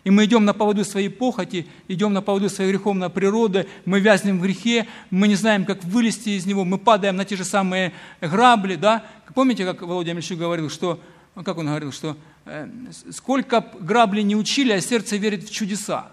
[0.03, 4.39] И мы идем на поводу своей похоти, идем на поводу своей греховной природы, мы вязнем
[4.39, 7.93] в грехе, мы не знаем, как вылезти из него, мы падаем на те же самые
[8.19, 9.05] грабли, да?
[9.33, 10.99] Помните, как Володя Мельчук говорил, что,
[11.43, 12.67] как он говорил, что э,
[13.11, 16.11] сколько граблей не учили, а сердце верит в чудеса.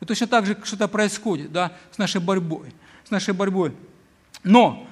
[0.00, 2.72] И точно так же что-то происходит да, с нашей борьбой.
[3.04, 3.72] С нашей борьбой.
[4.44, 4.87] Но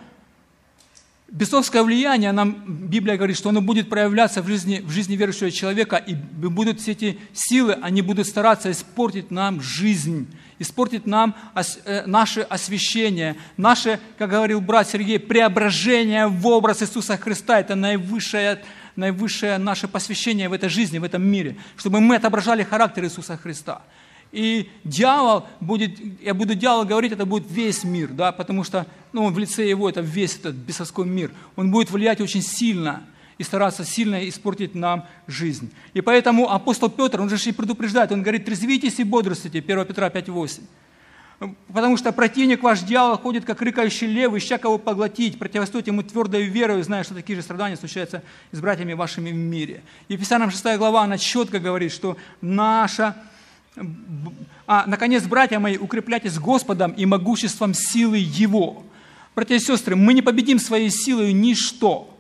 [1.28, 5.96] бесовское влияние, нам Библия говорит, что оно будет проявляться в жизни, в жизни верующего человека,
[5.96, 12.06] и будут все эти силы, они будут стараться испортить нам жизнь, испортить нам ос, э,
[12.06, 17.60] наше освящение, наше, как говорил брат Сергей, преображение в образ Иисуса Христа.
[17.60, 18.62] Это наивысшее,
[18.94, 23.82] наивысшее наше посвящение в этой жизни, в этом мире, чтобы мы отображали характер Иисуса Христа.
[24.37, 29.31] И дьявол будет, я буду дьявол говорить, это будет весь мир, да, потому что ну,
[29.31, 31.31] в лице его это весь этот бесовской мир.
[31.57, 33.03] Он будет влиять очень сильно
[33.38, 35.72] и стараться сильно испортить нам жизнь.
[35.94, 40.09] И поэтому апостол Петр, он же и предупреждает, он говорит, трезвитесь и бодрствуйте, 1 Петра
[40.09, 40.61] 5,8.
[41.72, 46.42] Потому что противник ваш дьявол ходит, как рыкающий лев, ища кого поглотить, противостоит ему твердой
[46.42, 48.22] верой, зная, что такие же страдания случаются
[48.53, 49.81] с братьями вашими в мире.
[50.09, 53.16] Ефесянам 6 глава, она четко говорит, что наша
[54.66, 58.84] а, наконец, братья мои, укрепляйтесь Господом и могуществом силы Его.
[59.34, 62.16] Братья и сестры, мы не победим своей силой ничто,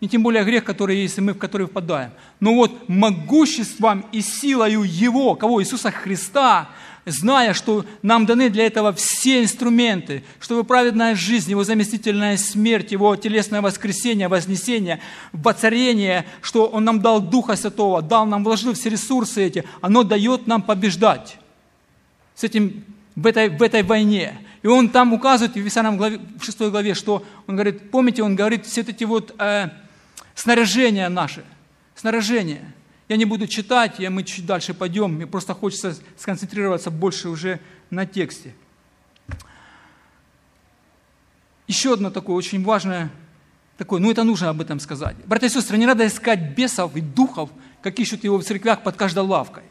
[0.00, 2.10] и тем более грех, который есть, и мы в который впадаем.
[2.40, 5.62] Но вот могуществом и силою Его, кого?
[5.62, 6.70] Иисуса Христа,
[7.06, 13.16] зная, что нам даны для этого все инструменты, чтобы праведная жизнь, Его заместительная смерть, Его
[13.16, 15.00] телесное воскресение, вознесение,
[15.32, 20.46] воцарение, что Он нам дал Духа Святого, дал нам, вложил все ресурсы эти, оно дает
[20.46, 21.38] нам побеждать
[22.34, 22.84] с этим,
[23.16, 24.38] в, этой, в этой войне.
[24.62, 28.36] И он там указывает в Ефесянам главе, в 6 главе, что он говорит, помните, он
[28.36, 29.70] говорит, все эти вот э,
[30.36, 31.44] снаряжения наши,
[31.96, 32.62] снаряжения–
[33.08, 37.60] я не буду читать, я, мы чуть дальше пойдем, мне просто хочется сконцентрироваться больше уже
[37.90, 38.54] на тексте.
[41.66, 43.10] Еще одно такое очень важное,
[43.78, 45.16] такое, ну это нужно об этом сказать.
[45.26, 47.50] Братья и сестры, не надо искать бесов и духов,
[47.82, 49.64] как ищут его в церквях под каждой лавкой.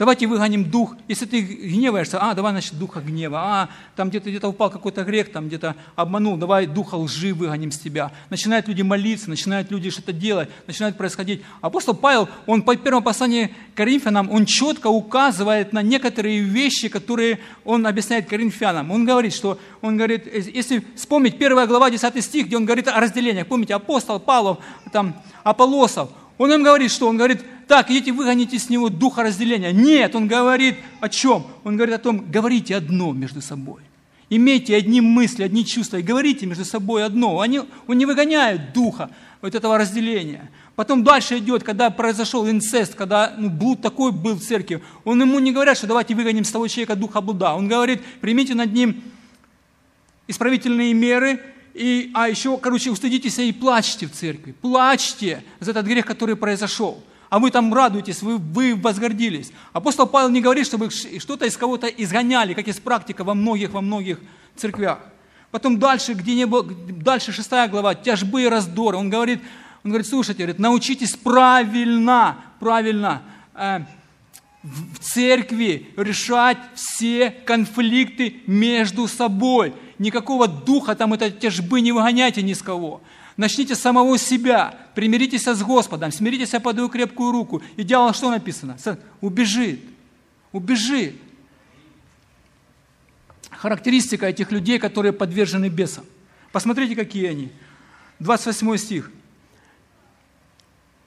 [0.00, 0.96] Давайте выгоним дух.
[1.08, 3.38] Если ты гневаешься, а, давай, значит, духа гнева.
[3.38, 7.78] А, там где-то где упал какой-то грех, там где-то обманул, давай духа лжи выгоним с
[7.78, 8.10] тебя.
[8.30, 11.42] Начинают люди молиться, начинают люди что-то делать, начинает происходить.
[11.60, 17.86] Апостол Павел, он по первому посланию Коринфянам, он четко указывает на некоторые вещи, которые он
[17.86, 18.90] объясняет коринфянам.
[18.90, 23.00] Он говорит, что, он говорит, если вспомнить первая глава, 10 стих, где он говорит о
[23.00, 23.46] разделениях.
[23.48, 24.60] Помните, апостол Павлов,
[24.92, 26.08] там, Аполосов,
[26.40, 27.06] он им говорит, что?
[27.06, 29.72] Он говорит, так, идите выгоните с него духа разделения.
[29.72, 31.46] Нет, он говорит о чем?
[31.62, 33.80] Он говорит о том, говорите одно между собой.
[34.28, 37.38] Имейте одни мысли, одни чувства и говорите между собой одно.
[37.38, 40.50] Они, он не выгоняет духа вот этого разделения.
[40.74, 45.38] Потом дальше идет, когда произошел инцест, когда ну, блуд такой был в церкви, он ему
[45.38, 47.54] не говорит, что давайте выгоним с того человека духа блуда.
[47.54, 49.00] Он говорит, примите над ним
[50.26, 51.40] исправительные меры,
[51.72, 54.56] и, а еще, короче, устыдитесь и плачьте в церкви.
[54.60, 57.04] Плачьте за этот грех, который произошел.
[57.30, 59.52] А вы там радуетесь, вы, вы возгордились.
[59.72, 63.80] Апостол Павел не говорит, чтобы что-то из кого-то изгоняли, как есть практика во многих, во
[63.80, 64.18] многих
[64.56, 64.98] церквях.
[65.52, 68.96] Потом дальше, где не было, дальше шестая глава, тяжбы и раздоры.
[68.96, 69.40] Он говорит,
[69.84, 73.22] он говорит, слушайте, говорит, научитесь правильно, правильно
[73.54, 73.80] э,
[74.62, 82.52] в церкви решать все конфликты между собой никакого духа, там это тяжбы не выгоняйте ни
[82.54, 83.00] с кого.
[83.40, 87.62] Начните с самого себя, примиритесь с Господом, смиритесь под его крепкую руку.
[87.78, 88.76] И дьявол что написано?
[89.22, 89.80] Убежит.
[90.52, 91.16] Убежит.
[93.48, 96.04] Характеристика этих людей, которые подвержены бесам.
[96.52, 97.50] Посмотрите, какие они.
[98.18, 99.10] 28 стих.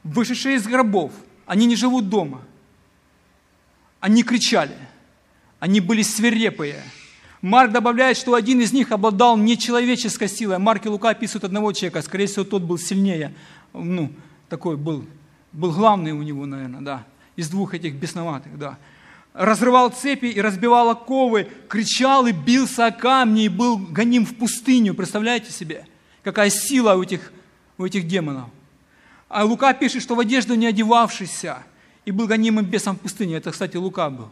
[0.04, 1.12] Вышедшие из гробов,
[1.46, 2.42] они не живут дома.
[4.00, 4.76] Они кричали.
[5.60, 6.84] Они были свирепые
[7.44, 10.60] Марк добавляет, что один из них обладал нечеловеческой силой.
[10.60, 13.34] Марк и Лука описывают одного человека, скорее всего, тот был сильнее.
[13.74, 14.14] Ну,
[14.48, 15.04] такой был,
[15.52, 18.78] был главный у него, наверное, да, из двух этих бесноватых, да.
[19.34, 24.94] Разрывал цепи и разбивал оковы, кричал и бился о камни и был гоним в пустыню.
[24.94, 25.86] Представляете себе,
[26.24, 27.34] какая сила у этих,
[27.78, 28.46] у этих демонов.
[29.28, 31.58] А Лука пишет, что в одежду не одевавшийся
[32.06, 33.36] и был гонимым бесом в пустыне.
[33.36, 34.30] Это, кстати, Лука был.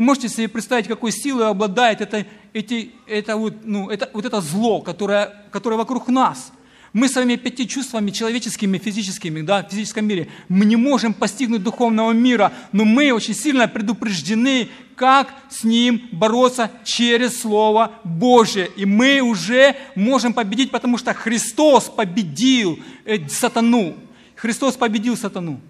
[0.00, 4.40] Вы можете себе представить, какой силой обладает это, эти, это, вот, ну, это, вот это
[4.40, 6.52] зло, которое, которое вокруг нас.
[6.94, 12.12] Мы своими пяти чувствами человеческими, физическими, да, в физическом мире, мы не можем постигнуть духовного
[12.12, 18.70] мира, но мы очень сильно предупреждены, как с ним бороться через Слово Божие.
[18.76, 23.96] И мы уже можем победить, потому что Христос победил э, сатану.
[24.34, 25.60] Христос победил сатану.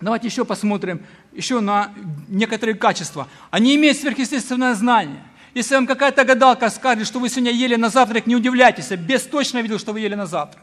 [0.00, 1.00] Давайте еще посмотрим
[1.36, 1.92] еще на
[2.28, 3.28] некоторые качества.
[3.50, 5.22] Они имеют сверхъестественное знание.
[5.54, 9.62] Если вам какая-то гадалка скажет, что вы сегодня ели на завтрак, не удивляйтесь, бес точно
[9.62, 10.62] видел, что вы ели на завтрак.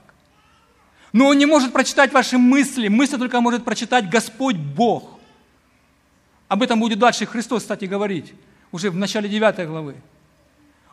[1.14, 5.20] Но он не может прочитать ваши мысли, мысли только может прочитать Господь Бог.
[6.48, 8.34] Об этом будет дальше Христос, кстати, говорить,
[8.72, 9.96] уже в начале 9 главы.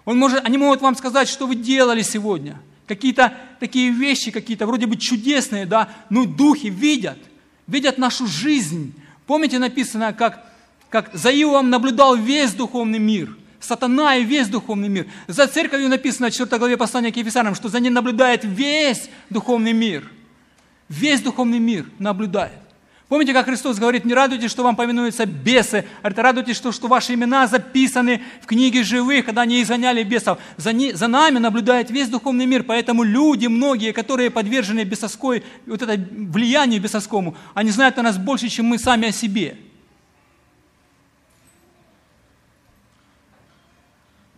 [0.05, 2.61] Он может, они могут вам сказать, что вы делали сегодня.
[2.87, 7.19] Какие-то такие вещи, какие-то вроде бы чудесные, да, но духи видят,
[7.66, 8.95] видят нашу жизнь.
[9.31, 10.45] Помните, написано, как,
[10.88, 15.07] как за Иовом наблюдал весь духовный мир, сатана и весь духовный мир.
[15.29, 19.73] За церковью написано в 4 главе послания к Ефесянам, что за ней наблюдает весь духовный
[19.73, 20.11] мир.
[20.88, 22.59] Весь духовный мир наблюдает.
[23.11, 27.14] Помните, как Христос говорит, не радуйтесь, что вам повинуются бесы, а радуйтесь, что, что ваши
[27.14, 30.38] имена записаны в книге живых, когда они изгоняли бесов.
[30.57, 35.83] За, не, за нами наблюдает весь духовный мир, поэтому люди, многие, которые подвержены бесовской, вот
[35.83, 39.59] это влиянию бесовскому, они знают о нас больше, чем мы сами о себе.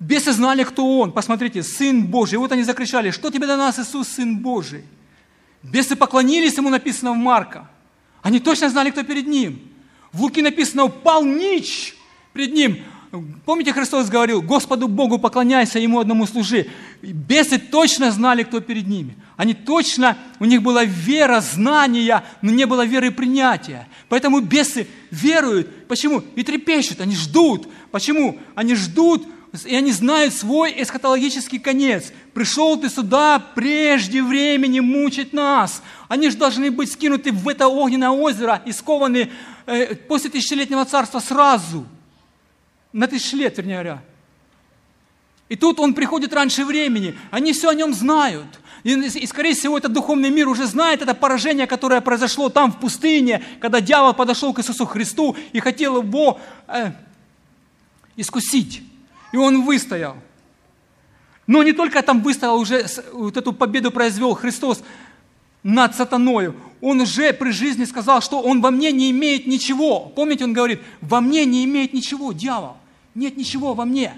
[0.01, 1.13] Бесы знали, кто Он.
[1.13, 2.39] Посмотрите, Сын Божий.
[2.39, 4.85] Вот они закричали, что тебе до нас, Иисус, Сын Божий?
[5.63, 7.69] Бесы поклонились Ему, написано в Марка.
[8.23, 9.61] Они точно знали, кто перед ним.
[10.13, 11.95] В Луки написано, упал нич
[12.33, 12.79] перед ним.
[13.45, 16.69] Помните, Христос говорил, Господу Богу поклоняйся, Ему одному служи.
[17.03, 19.17] Бесы точно знали, кто перед ними.
[19.37, 23.87] Они точно, у них была вера, знания, но не было веры принятия.
[24.09, 25.89] Поэтому бесы веруют.
[25.89, 26.23] Почему?
[26.37, 27.69] И трепещут, они ждут.
[27.91, 28.39] Почему?
[28.55, 29.27] Они ждут
[29.65, 32.11] и они знают свой эсхатологический конец.
[32.33, 35.83] Пришел ты сюда прежде времени мучить нас.
[36.09, 39.31] Они же должны быть скинуты в это огненное озеро и скованы
[39.67, 41.87] э, после тысячелетнего царства сразу.
[42.95, 44.03] На тысячу лет, вернее говоря.
[45.51, 47.15] И тут он приходит раньше времени.
[47.31, 48.47] Они все о нем знают.
[48.85, 52.81] И, и, скорее всего, этот духовный мир уже знает это поражение, которое произошло там, в
[52.81, 56.93] пустыне, когда дьявол подошел к Иисусу Христу и хотел его э,
[58.17, 58.83] искусить.
[59.33, 60.17] И он выстоял.
[61.47, 64.83] Но не только там выстоял, уже вот эту победу произвел Христос
[65.63, 66.55] над сатаною.
[66.81, 70.01] Он уже при жизни сказал, что он во мне не имеет ничего.
[70.01, 72.77] Помните, он говорит, во мне не имеет ничего, дьявол.
[73.15, 74.15] Нет ничего во мне.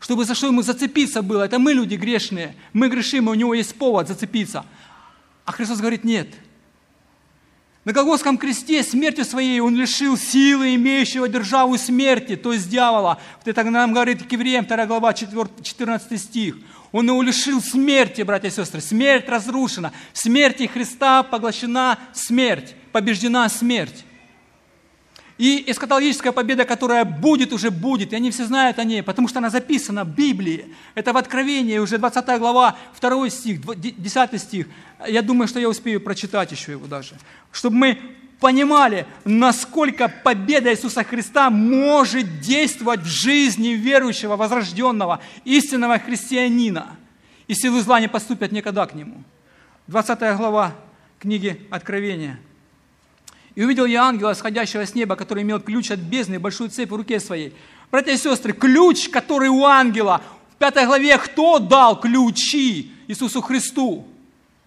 [0.00, 1.44] Чтобы за что ему зацепиться было.
[1.44, 2.54] Это мы люди грешные.
[2.72, 4.64] Мы грешим, и у него есть повод зацепиться.
[5.44, 6.28] А Христос говорит, нет–
[7.88, 13.18] на Голгофском кресте смертью своей он лишил силы, имеющего державу смерти, то есть дьявола.
[13.38, 16.56] Вот это нам говорит к евреям 2 глава 4, 14 стих.
[16.92, 18.82] Он его лишил смерти, братья и сестры.
[18.82, 19.94] Смерть разрушена.
[20.12, 24.04] В смерти Христа поглощена смерть, побеждена смерть.
[25.38, 29.38] И эскатологическая победа, которая будет, уже будет, и они все знают о ней, потому что
[29.38, 30.74] она записана в Библии.
[30.96, 34.66] Это в Откровении, уже 20 глава, 2 стих, 10 стих.
[35.06, 37.14] Я думаю, что я успею прочитать еще его даже.
[37.52, 37.98] Чтобы мы
[38.40, 46.96] понимали, насколько победа Иисуса Христа может действовать в жизни верующего, возрожденного, истинного христианина.
[47.46, 49.22] И силы зла не поступят никогда к нему.
[49.86, 50.74] 20 глава
[51.20, 52.40] книги Откровения–
[53.58, 56.94] и увидел я ангела, сходящего с неба, который имел ключ от бездны, большую цепь в
[56.94, 57.52] руке своей.
[57.90, 60.22] Братья и сестры, ключ, который у ангела,
[60.54, 64.06] в пятой главе кто дал ключи Иисусу Христу?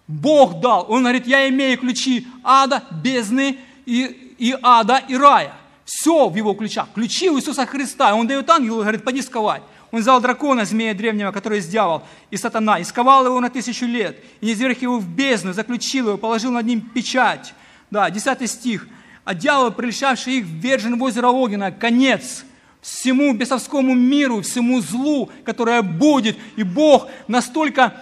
[0.06, 0.84] Бог дал.
[0.90, 5.54] Он говорит, я имею ключи ада, бездны и, и ада, и рая.
[5.86, 6.88] Все в его ключах.
[6.94, 8.14] Ключи у Иисуса Христа.
[8.14, 9.62] Он дает ангелу и говорит, поди сковать.
[9.90, 14.22] Он взял дракона, змея древнего, который дьявол, и сатана, и сковал его на тысячу лет,
[14.42, 17.54] и не его в бездну, заключил его, положил над ним печать,
[17.92, 18.88] да, 10 стих.
[19.24, 22.44] «А дьявол, прельщавший их, ввержен в озеро Огнена, конец
[22.80, 26.36] всему бесовскому миру, всему злу, которое будет.
[26.56, 27.94] И Бог настолько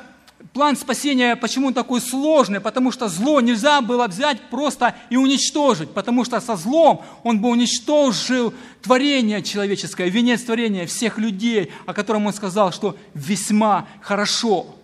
[0.54, 2.60] план спасения, почему он такой сложный?
[2.60, 7.50] Потому что зло нельзя было взять просто и уничтожить, потому что со злом он бы
[7.50, 14.79] уничтожил творение человеческое, венец творения всех людей, о котором он сказал, что весьма хорошо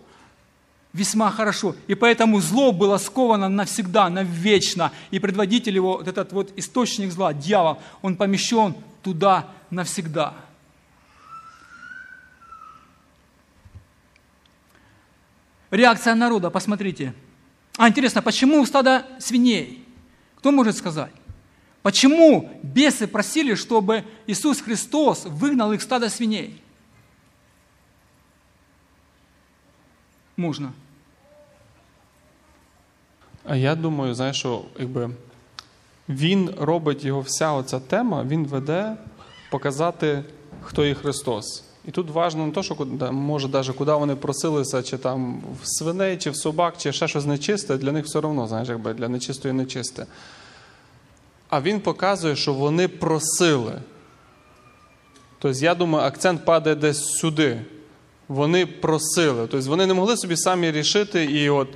[0.93, 1.75] весьма хорошо.
[1.87, 4.91] И поэтому зло было сковано навсегда, навечно.
[5.11, 10.33] И предводитель его, вот этот вот источник зла, дьявол, он помещен туда навсегда.
[15.69, 17.13] Реакция народа, посмотрите.
[17.77, 19.85] А интересно, почему у стада свиней?
[20.37, 21.11] Кто может сказать?
[21.83, 26.61] Почему бесы просили, чтобы Иисус Христос выгнал их стадо свиней?
[30.37, 30.71] Можно.
[33.45, 35.09] А я думаю, знаєш, що якби
[36.09, 38.97] він робить його вся оця тема, він веде
[39.51, 40.23] показати,
[40.63, 41.63] хто є Христос.
[41.85, 42.75] І тут важливо не те, що
[43.11, 47.25] може навіть куди вони просилися, чи там в свиней, чи в собак, чи ще щось
[47.25, 50.05] нечисте, для них все одно, знаєш, якби для нечистої нечисте.
[51.49, 53.81] А він показує, що вони просили.
[55.39, 57.61] Тобто, я думаю, акцент падає десь сюди.
[58.27, 59.47] Вони просили.
[59.47, 61.67] Тобто вони не могли собі самі рішити і от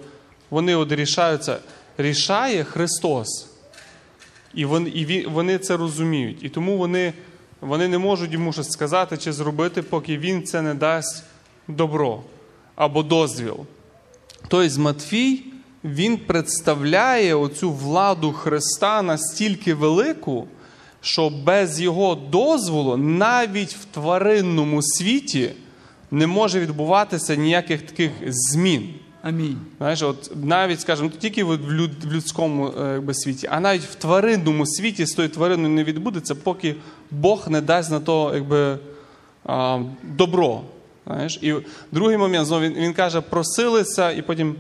[0.50, 1.58] вони от рішаються.
[1.98, 3.48] Рішає Христос.
[4.54, 6.38] І вони, і вони це розуміють.
[6.42, 7.14] І тому вони,
[7.62, 11.24] вони не можуть йому щось сказати чи зробити, поки він це не дасть
[11.68, 12.24] добро
[12.76, 13.58] або дозвіл.
[14.48, 15.44] Тобто Матфій
[15.84, 20.48] він представляє оцю владу Христа настільки велику,
[21.02, 25.52] що без його дозволу навіть в тваринному світі
[26.12, 28.90] не може відбуватися ніяких таких змін.
[29.24, 29.58] Аминь.
[29.78, 33.82] Знаєш, от навіть, скажімо, не тільки в люд- в людському е, якби, світі, а навіть
[33.82, 36.76] в тваринному світі з тою твариною не відбудеться, поки
[37.12, 38.78] Бог не дасть на то якби,
[39.46, 40.62] а, добро.
[41.08, 41.40] Знаєш?
[41.42, 41.56] І
[41.92, 44.56] другий момент, знову він, він каже, просилися, і потім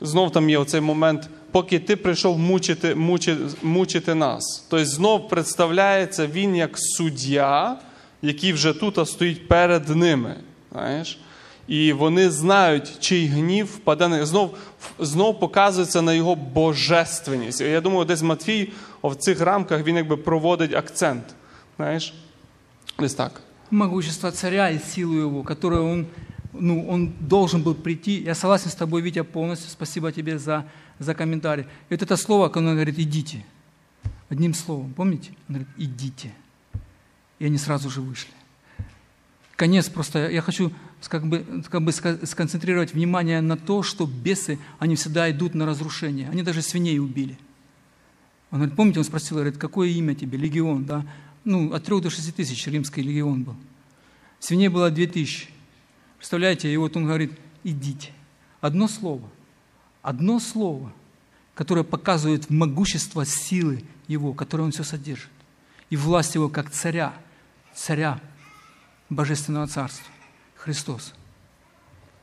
[0.00, 4.66] знов там є оцей момент, поки ти прийшов мучити, мучити, мучити нас.
[4.70, 7.76] Тобто знов представляється він як суддя,
[8.22, 10.36] який вже тут стоїть перед ними.
[10.71, 11.19] Знаєш?
[11.67, 14.57] І вони знають, чий гнів впаде на знов,
[14.99, 17.61] знов показується на його божественність.
[17.61, 18.71] І Я думаю, десь Матвій
[19.03, 21.23] в цих рамках він якби проводить акцент.
[21.77, 22.13] Знаєш?
[22.99, 23.41] Десь так.
[23.71, 26.05] Могущество царя и силу его, которую он,
[26.53, 28.21] ну, он должен был прийти.
[28.21, 29.69] Я согласен с тобой, Витя, полностью.
[29.69, 30.65] Спасибо тебе за,
[30.99, 31.63] за комментарий.
[31.89, 33.43] И вот это слово, когда он говорит «идите»,
[34.29, 35.31] одним словом, помните?
[35.49, 36.31] Он говорит «идите».
[37.39, 38.31] И они сразу же вышли.
[39.58, 40.72] Конец просто, я хочу
[41.08, 46.28] как бы, как бы сконцентрировать внимание на то, что бесы, они всегда идут на разрушение.
[46.30, 47.36] Они даже свиней убили.
[48.52, 50.38] Он говорит, помните, он спросил, говорит, какое имя тебе?
[50.38, 51.04] Легион, да?
[51.42, 53.56] Ну, от трех до шести тысяч римский легион был.
[54.38, 55.48] Свиней было две тысячи.
[56.18, 57.32] Представляете, и вот он говорит,
[57.64, 58.12] идите.
[58.60, 59.28] Одно слово,
[60.02, 60.92] одно слово,
[61.56, 65.30] которое показывает могущество силы его, которое он все содержит.
[65.90, 67.12] И власть его как царя,
[67.74, 68.20] царя
[69.10, 70.06] Божественного Царства,
[70.56, 71.14] Христос.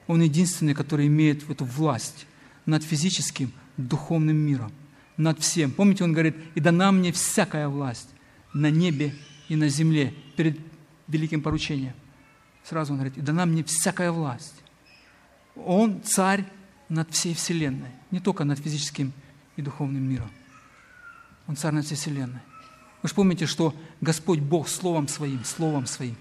[0.07, 2.27] Он единственный, который имеет эту власть
[2.65, 4.71] над физическим, духовным миром,
[5.17, 5.71] над всем.
[5.71, 8.09] Помните, он говорит, и дана мне всякая власть
[8.53, 9.13] на небе
[9.49, 10.59] и на земле перед
[11.07, 11.93] великим поручением.
[12.63, 14.55] Сразу он говорит, и дана мне всякая власть.
[15.55, 16.45] Он царь
[16.89, 19.13] над всей вселенной, не только над физическим
[19.55, 20.29] и духовным миром.
[21.47, 22.41] Он царь над всей вселенной.
[23.01, 26.15] Вы же помните, что Господь Бог Словом Своим, Словом Своим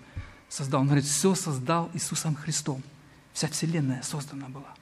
[0.54, 0.82] создал.
[0.82, 2.82] Он говорит, все создал Иисусом Христом.
[3.32, 4.72] Вся вселенная создана была.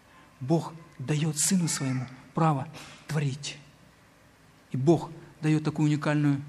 [0.40, 2.68] Бог дает Сыну Своему право
[3.08, 3.56] творить.
[4.70, 5.10] И Бог
[5.40, 6.42] дает такую уникальную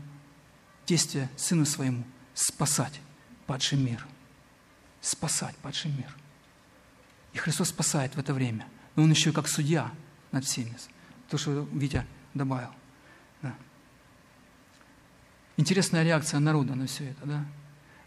[0.86, 2.04] действие Сыну Своему
[2.34, 3.00] спасать
[3.48, 4.06] падший мир.
[5.00, 6.14] Спасать падший мир.
[7.32, 8.68] И Христос спасает в это время.
[8.96, 9.90] Но Он еще и как судья
[10.34, 10.76] над всеми.
[11.30, 12.72] То, что Витя добавил.
[13.42, 13.56] Да.
[15.56, 17.46] Интересная реакция народа на все это, да?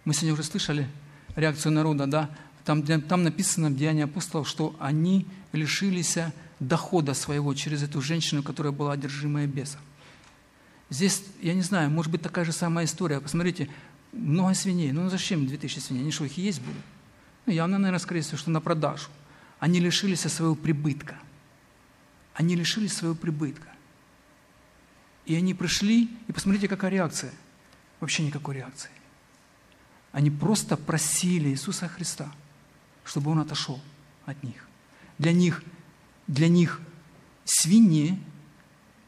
[0.05, 0.89] Мы сегодня уже слышали
[1.37, 2.31] реакцию народа, да?
[2.65, 6.19] Там, там написано в Деянии апостолов, что они лишились
[6.59, 9.81] дохода своего через эту женщину, которая была одержимая бесом.
[10.91, 13.21] Здесь, я не знаю, может быть такая же самая история.
[13.21, 13.69] Посмотрите,
[14.13, 14.93] много свиней.
[14.93, 16.03] Ну зачем 2000 свиней?
[16.03, 16.83] Они что, их есть будут?
[17.45, 19.09] Ну, явно, наверное, скорее всего, что на продажу.
[19.59, 21.17] Они лишились своего прибытка.
[22.35, 23.69] Они лишились своего прибытка.
[25.25, 27.33] И они пришли, и посмотрите, какая реакция.
[28.01, 28.91] Вообще никакой реакции.
[30.17, 32.33] Они просто просили Иисуса Христа,
[33.05, 33.83] чтобы Он отошел
[34.25, 34.67] от них.
[35.19, 35.63] Для них,
[36.27, 36.81] для них
[37.45, 38.19] свиньи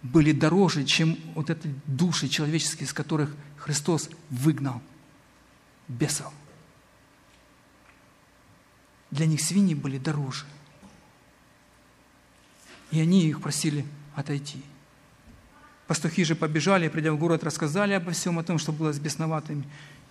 [0.03, 4.83] были дороже, чем вот эти души человеческие, из которых Христос выгнал
[5.89, 6.31] бесов.
[9.11, 10.45] Для них свиньи были дороже.
[12.91, 14.63] И они их просили отойти.
[15.87, 19.65] Пастухи же побежали, придя в город, рассказали обо всем о том, что было с бесноватыми.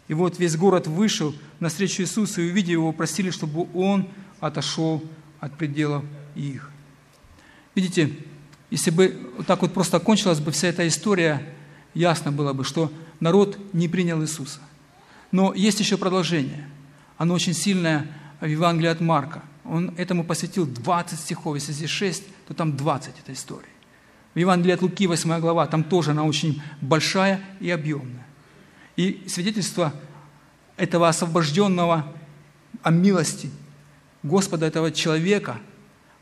[0.08, 4.08] И вот весь город вышел навстречу Иисусу, и, увидев его, просили, чтобы он
[4.40, 5.04] отошел
[5.40, 6.04] от пределов
[6.36, 6.72] их.
[7.76, 8.14] Видите,
[8.70, 11.54] если бы вот так вот просто кончилась бы вся эта история,
[11.94, 14.60] ясно было бы, что народ не принял Иисуса.
[15.32, 16.68] Но есть еще продолжение.
[17.18, 18.08] Оно очень сильное
[18.40, 19.44] в Евангелии от Марка.
[19.66, 21.56] Он этому посвятил 20 стихов.
[21.56, 23.66] Если здесь 6, то там 20 этой истории.
[24.34, 28.27] В Евангелии от Луки, 8 глава, там тоже она очень большая и объемная.
[28.98, 29.94] И свидетельство
[30.76, 32.14] этого освобожденного
[32.84, 33.50] о милости
[34.24, 35.60] Господа, этого человека,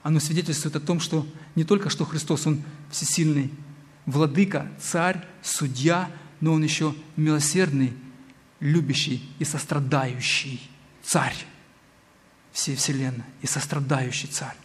[0.03, 2.61] оно свидетельствует о том, что не только что Христос, Он
[2.91, 3.51] всесильный
[4.05, 6.11] владыка, царь, судья,
[6.41, 7.93] но Он еще милосердный,
[8.59, 10.61] любящий и сострадающий
[11.01, 11.36] царь
[12.51, 14.55] всей вселенной и сострадающий царь.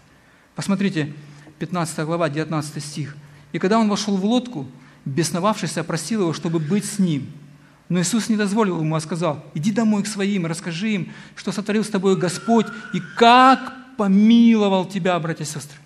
[0.54, 1.12] Посмотрите,
[1.58, 3.16] 15 глава, 19 стих.
[3.52, 4.68] «И когда он вошел в лодку,
[5.04, 7.32] бесновавшийся просил его, чтобы быть с ним.
[7.90, 11.82] Но Иисус не дозволил ему, а сказал, иди домой к своим, расскажи им, что сотворил
[11.82, 15.76] с тобой Господь, и как помиловал тебя, братья и сестры.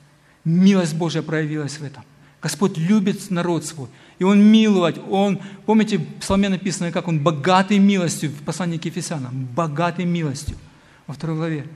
[0.45, 2.05] Милость Божья проявилась в этом.
[2.43, 3.89] Господь любит народ свой.
[4.19, 5.01] И Он миловать.
[5.09, 10.59] Он, помните, в Псалме написано, как Он богатый милостью, в послании к Ефесянам, богатый милостью,
[11.07, 11.67] во второй главе.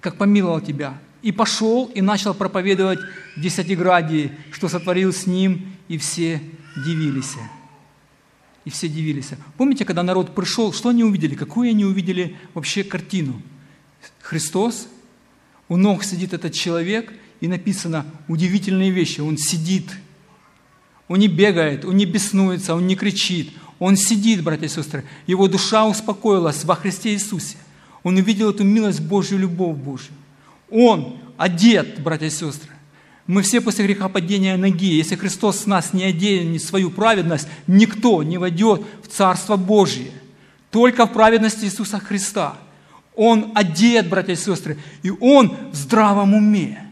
[0.00, 0.96] Как помиловал тебя.
[1.22, 3.00] И пошел и начал проповедовать
[3.36, 6.40] в Десятиградии, что сотворил с ним, и все
[6.76, 7.34] дивились.
[8.64, 9.30] И все дивились.
[9.56, 11.34] Помните, когда народ пришел, что они увидели?
[11.34, 13.40] Какую они увидели вообще картину?
[14.20, 14.88] Христос,
[15.68, 19.20] у ног сидит этот человек– и написано удивительные вещи.
[19.20, 19.90] Он сидит,
[21.08, 23.52] он не бегает, он не беснуется, он не кричит.
[23.78, 25.04] Он сидит, братья и сестры.
[25.26, 27.58] Его душа успокоилась во Христе Иисусе.
[28.02, 30.14] Он увидел эту милость Божью, любовь Божью.
[30.70, 32.70] Он одет, братья и сестры.
[33.26, 34.96] Мы все после грехопадения ноги.
[34.96, 40.12] Если Христос с нас не оденет свою праведность, никто не войдет в Царство Божие.
[40.70, 42.56] Только в праведности Иисуса Христа.
[43.16, 46.86] Он одет, братья и сестры, и Он в здравом уме.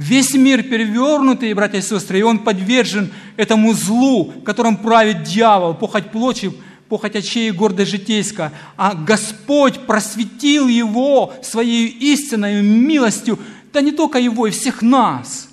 [0.00, 6.10] Весь мир перевернутый, братья и сестры, и он подвержен этому злу, которым правит дьявол, похоть
[6.10, 6.50] плочи,
[6.88, 8.50] похоть очей и гордость житейская.
[8.78, 13.38] А Господь просветил его своей истинной милостью,
[13.72, 15.48] да не только его, и всех нас.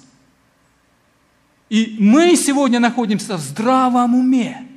[1.69, 4.67] И мы сегодня находимся в здравом уме.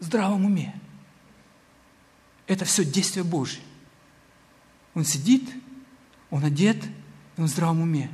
[0.00, 0.74] В здравом уме.
[2.46, 3.62] Это все действие Божье.
[4.94, 5.48] Он сидит,
[6.30, 6.78] он одет–
[7.36, 8.10] и он в здравом уме.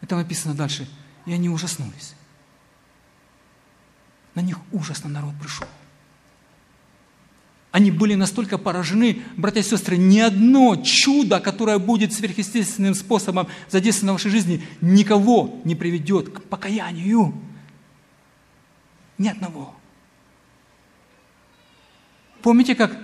[0.00, 0.88] Это написано дальше.
[1.26, 2.14] И они ужаснулись.
[4.34, 5.66] На них ужасно народ пришел.
[7.72, 14.12] Они были настолько поражены, братья и сестры, ни одно чудо, которое будет сверхъестественным способом задействовано
[14.12, 17.34] в вашей жизни, никого не приведет к покаянию.
[19.16, 19.74] Ни одного.
[22.42, 22.94] Помните, как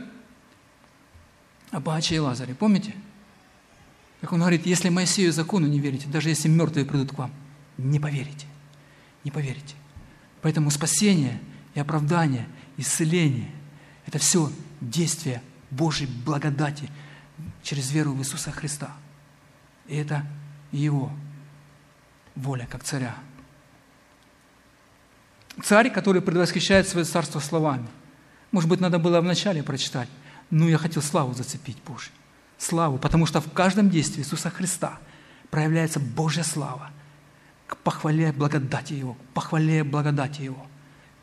[1.70, 2.94] Абача и Лазаре, помните?
[4.20, 7.30] Как он говорит, если Моисею закону не верите, даже если мертвые придут к вам,
[7.78, 8.46] не поверите.
[9.24, 9.76] Не поверите.
[10.42, 11.40] Поэтому спасение
[11.74, 12.46] и оправдание,
[12.76, 13.50] исцеление–
[14.08, 14.50] это все
[14.80, 16.88] действие Божьей благодати
[17.62, 18.90] через веру в Иисуса Христа.
[19.86, 20.24] И это
[20.72, 21.12] Его
[22.34, 23.14] воля, как царя.
[25.62, 27.86] Царь, который предвосхищает свое царство словами.
[28.50, 30.08] Может быть, надо было вначале прочитать,
[30.48, 32.12] но я хотел славу зацепить Божью
[32.56, 34.98] славу, потому что в каждом действии Иисуса Христа
[35.50, 36.90] проявляется Божья слава
[37.66, 40.66] к похвале благодати Его, к похвале благодати Его.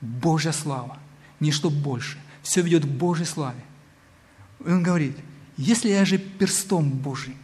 [0.01, 0.99] Божья слава,
[1.39, 2.19] ничто больше.
[2.45, 3.59] Все ведет к Божьей славе.
[4.63, 5.17] И он говорит,
[5.57, 7.35] если я же перстом Божьим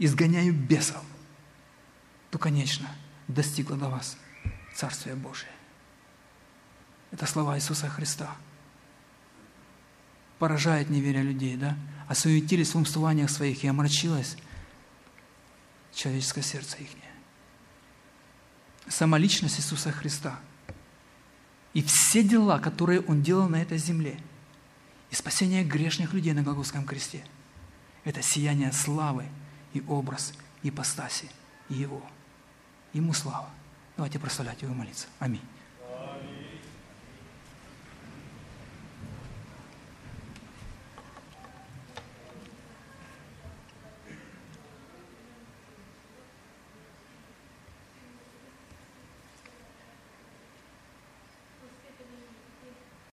[0.00, 1.04] изгоняю бесов,
[2.32, 2.88] то, конечно,
[3.28, 4.16] достигло до вас
[4.74, 5.52] Царствие Божие.
[7.12, 8.34] Это слова Иисуса Христа.
[10.40, 11.76] Поражает неверие людей, да?
[12.08, 14.36] осуетились в умствованиях своих и омрачилось
[15.94, 16.88] человеческое сердце их.
[18.88, 20.40] Сама личность Иисуса Христа
[21.74, 24.18] и все дела, которые Он делал на этой земле,
[25.10, 27.24] и спасение грешных людей на Голгофском кресте,
[28.04, 29.26] это сияние славы
[29.72, 31.30] и образ ипостаси
[31.68, 32.02] Его.
[32.92, 33.50] Ему слава.
[33.96, 35.06] Давайте прославлять Его и молиться.
[35.18, 35.40] Аминь.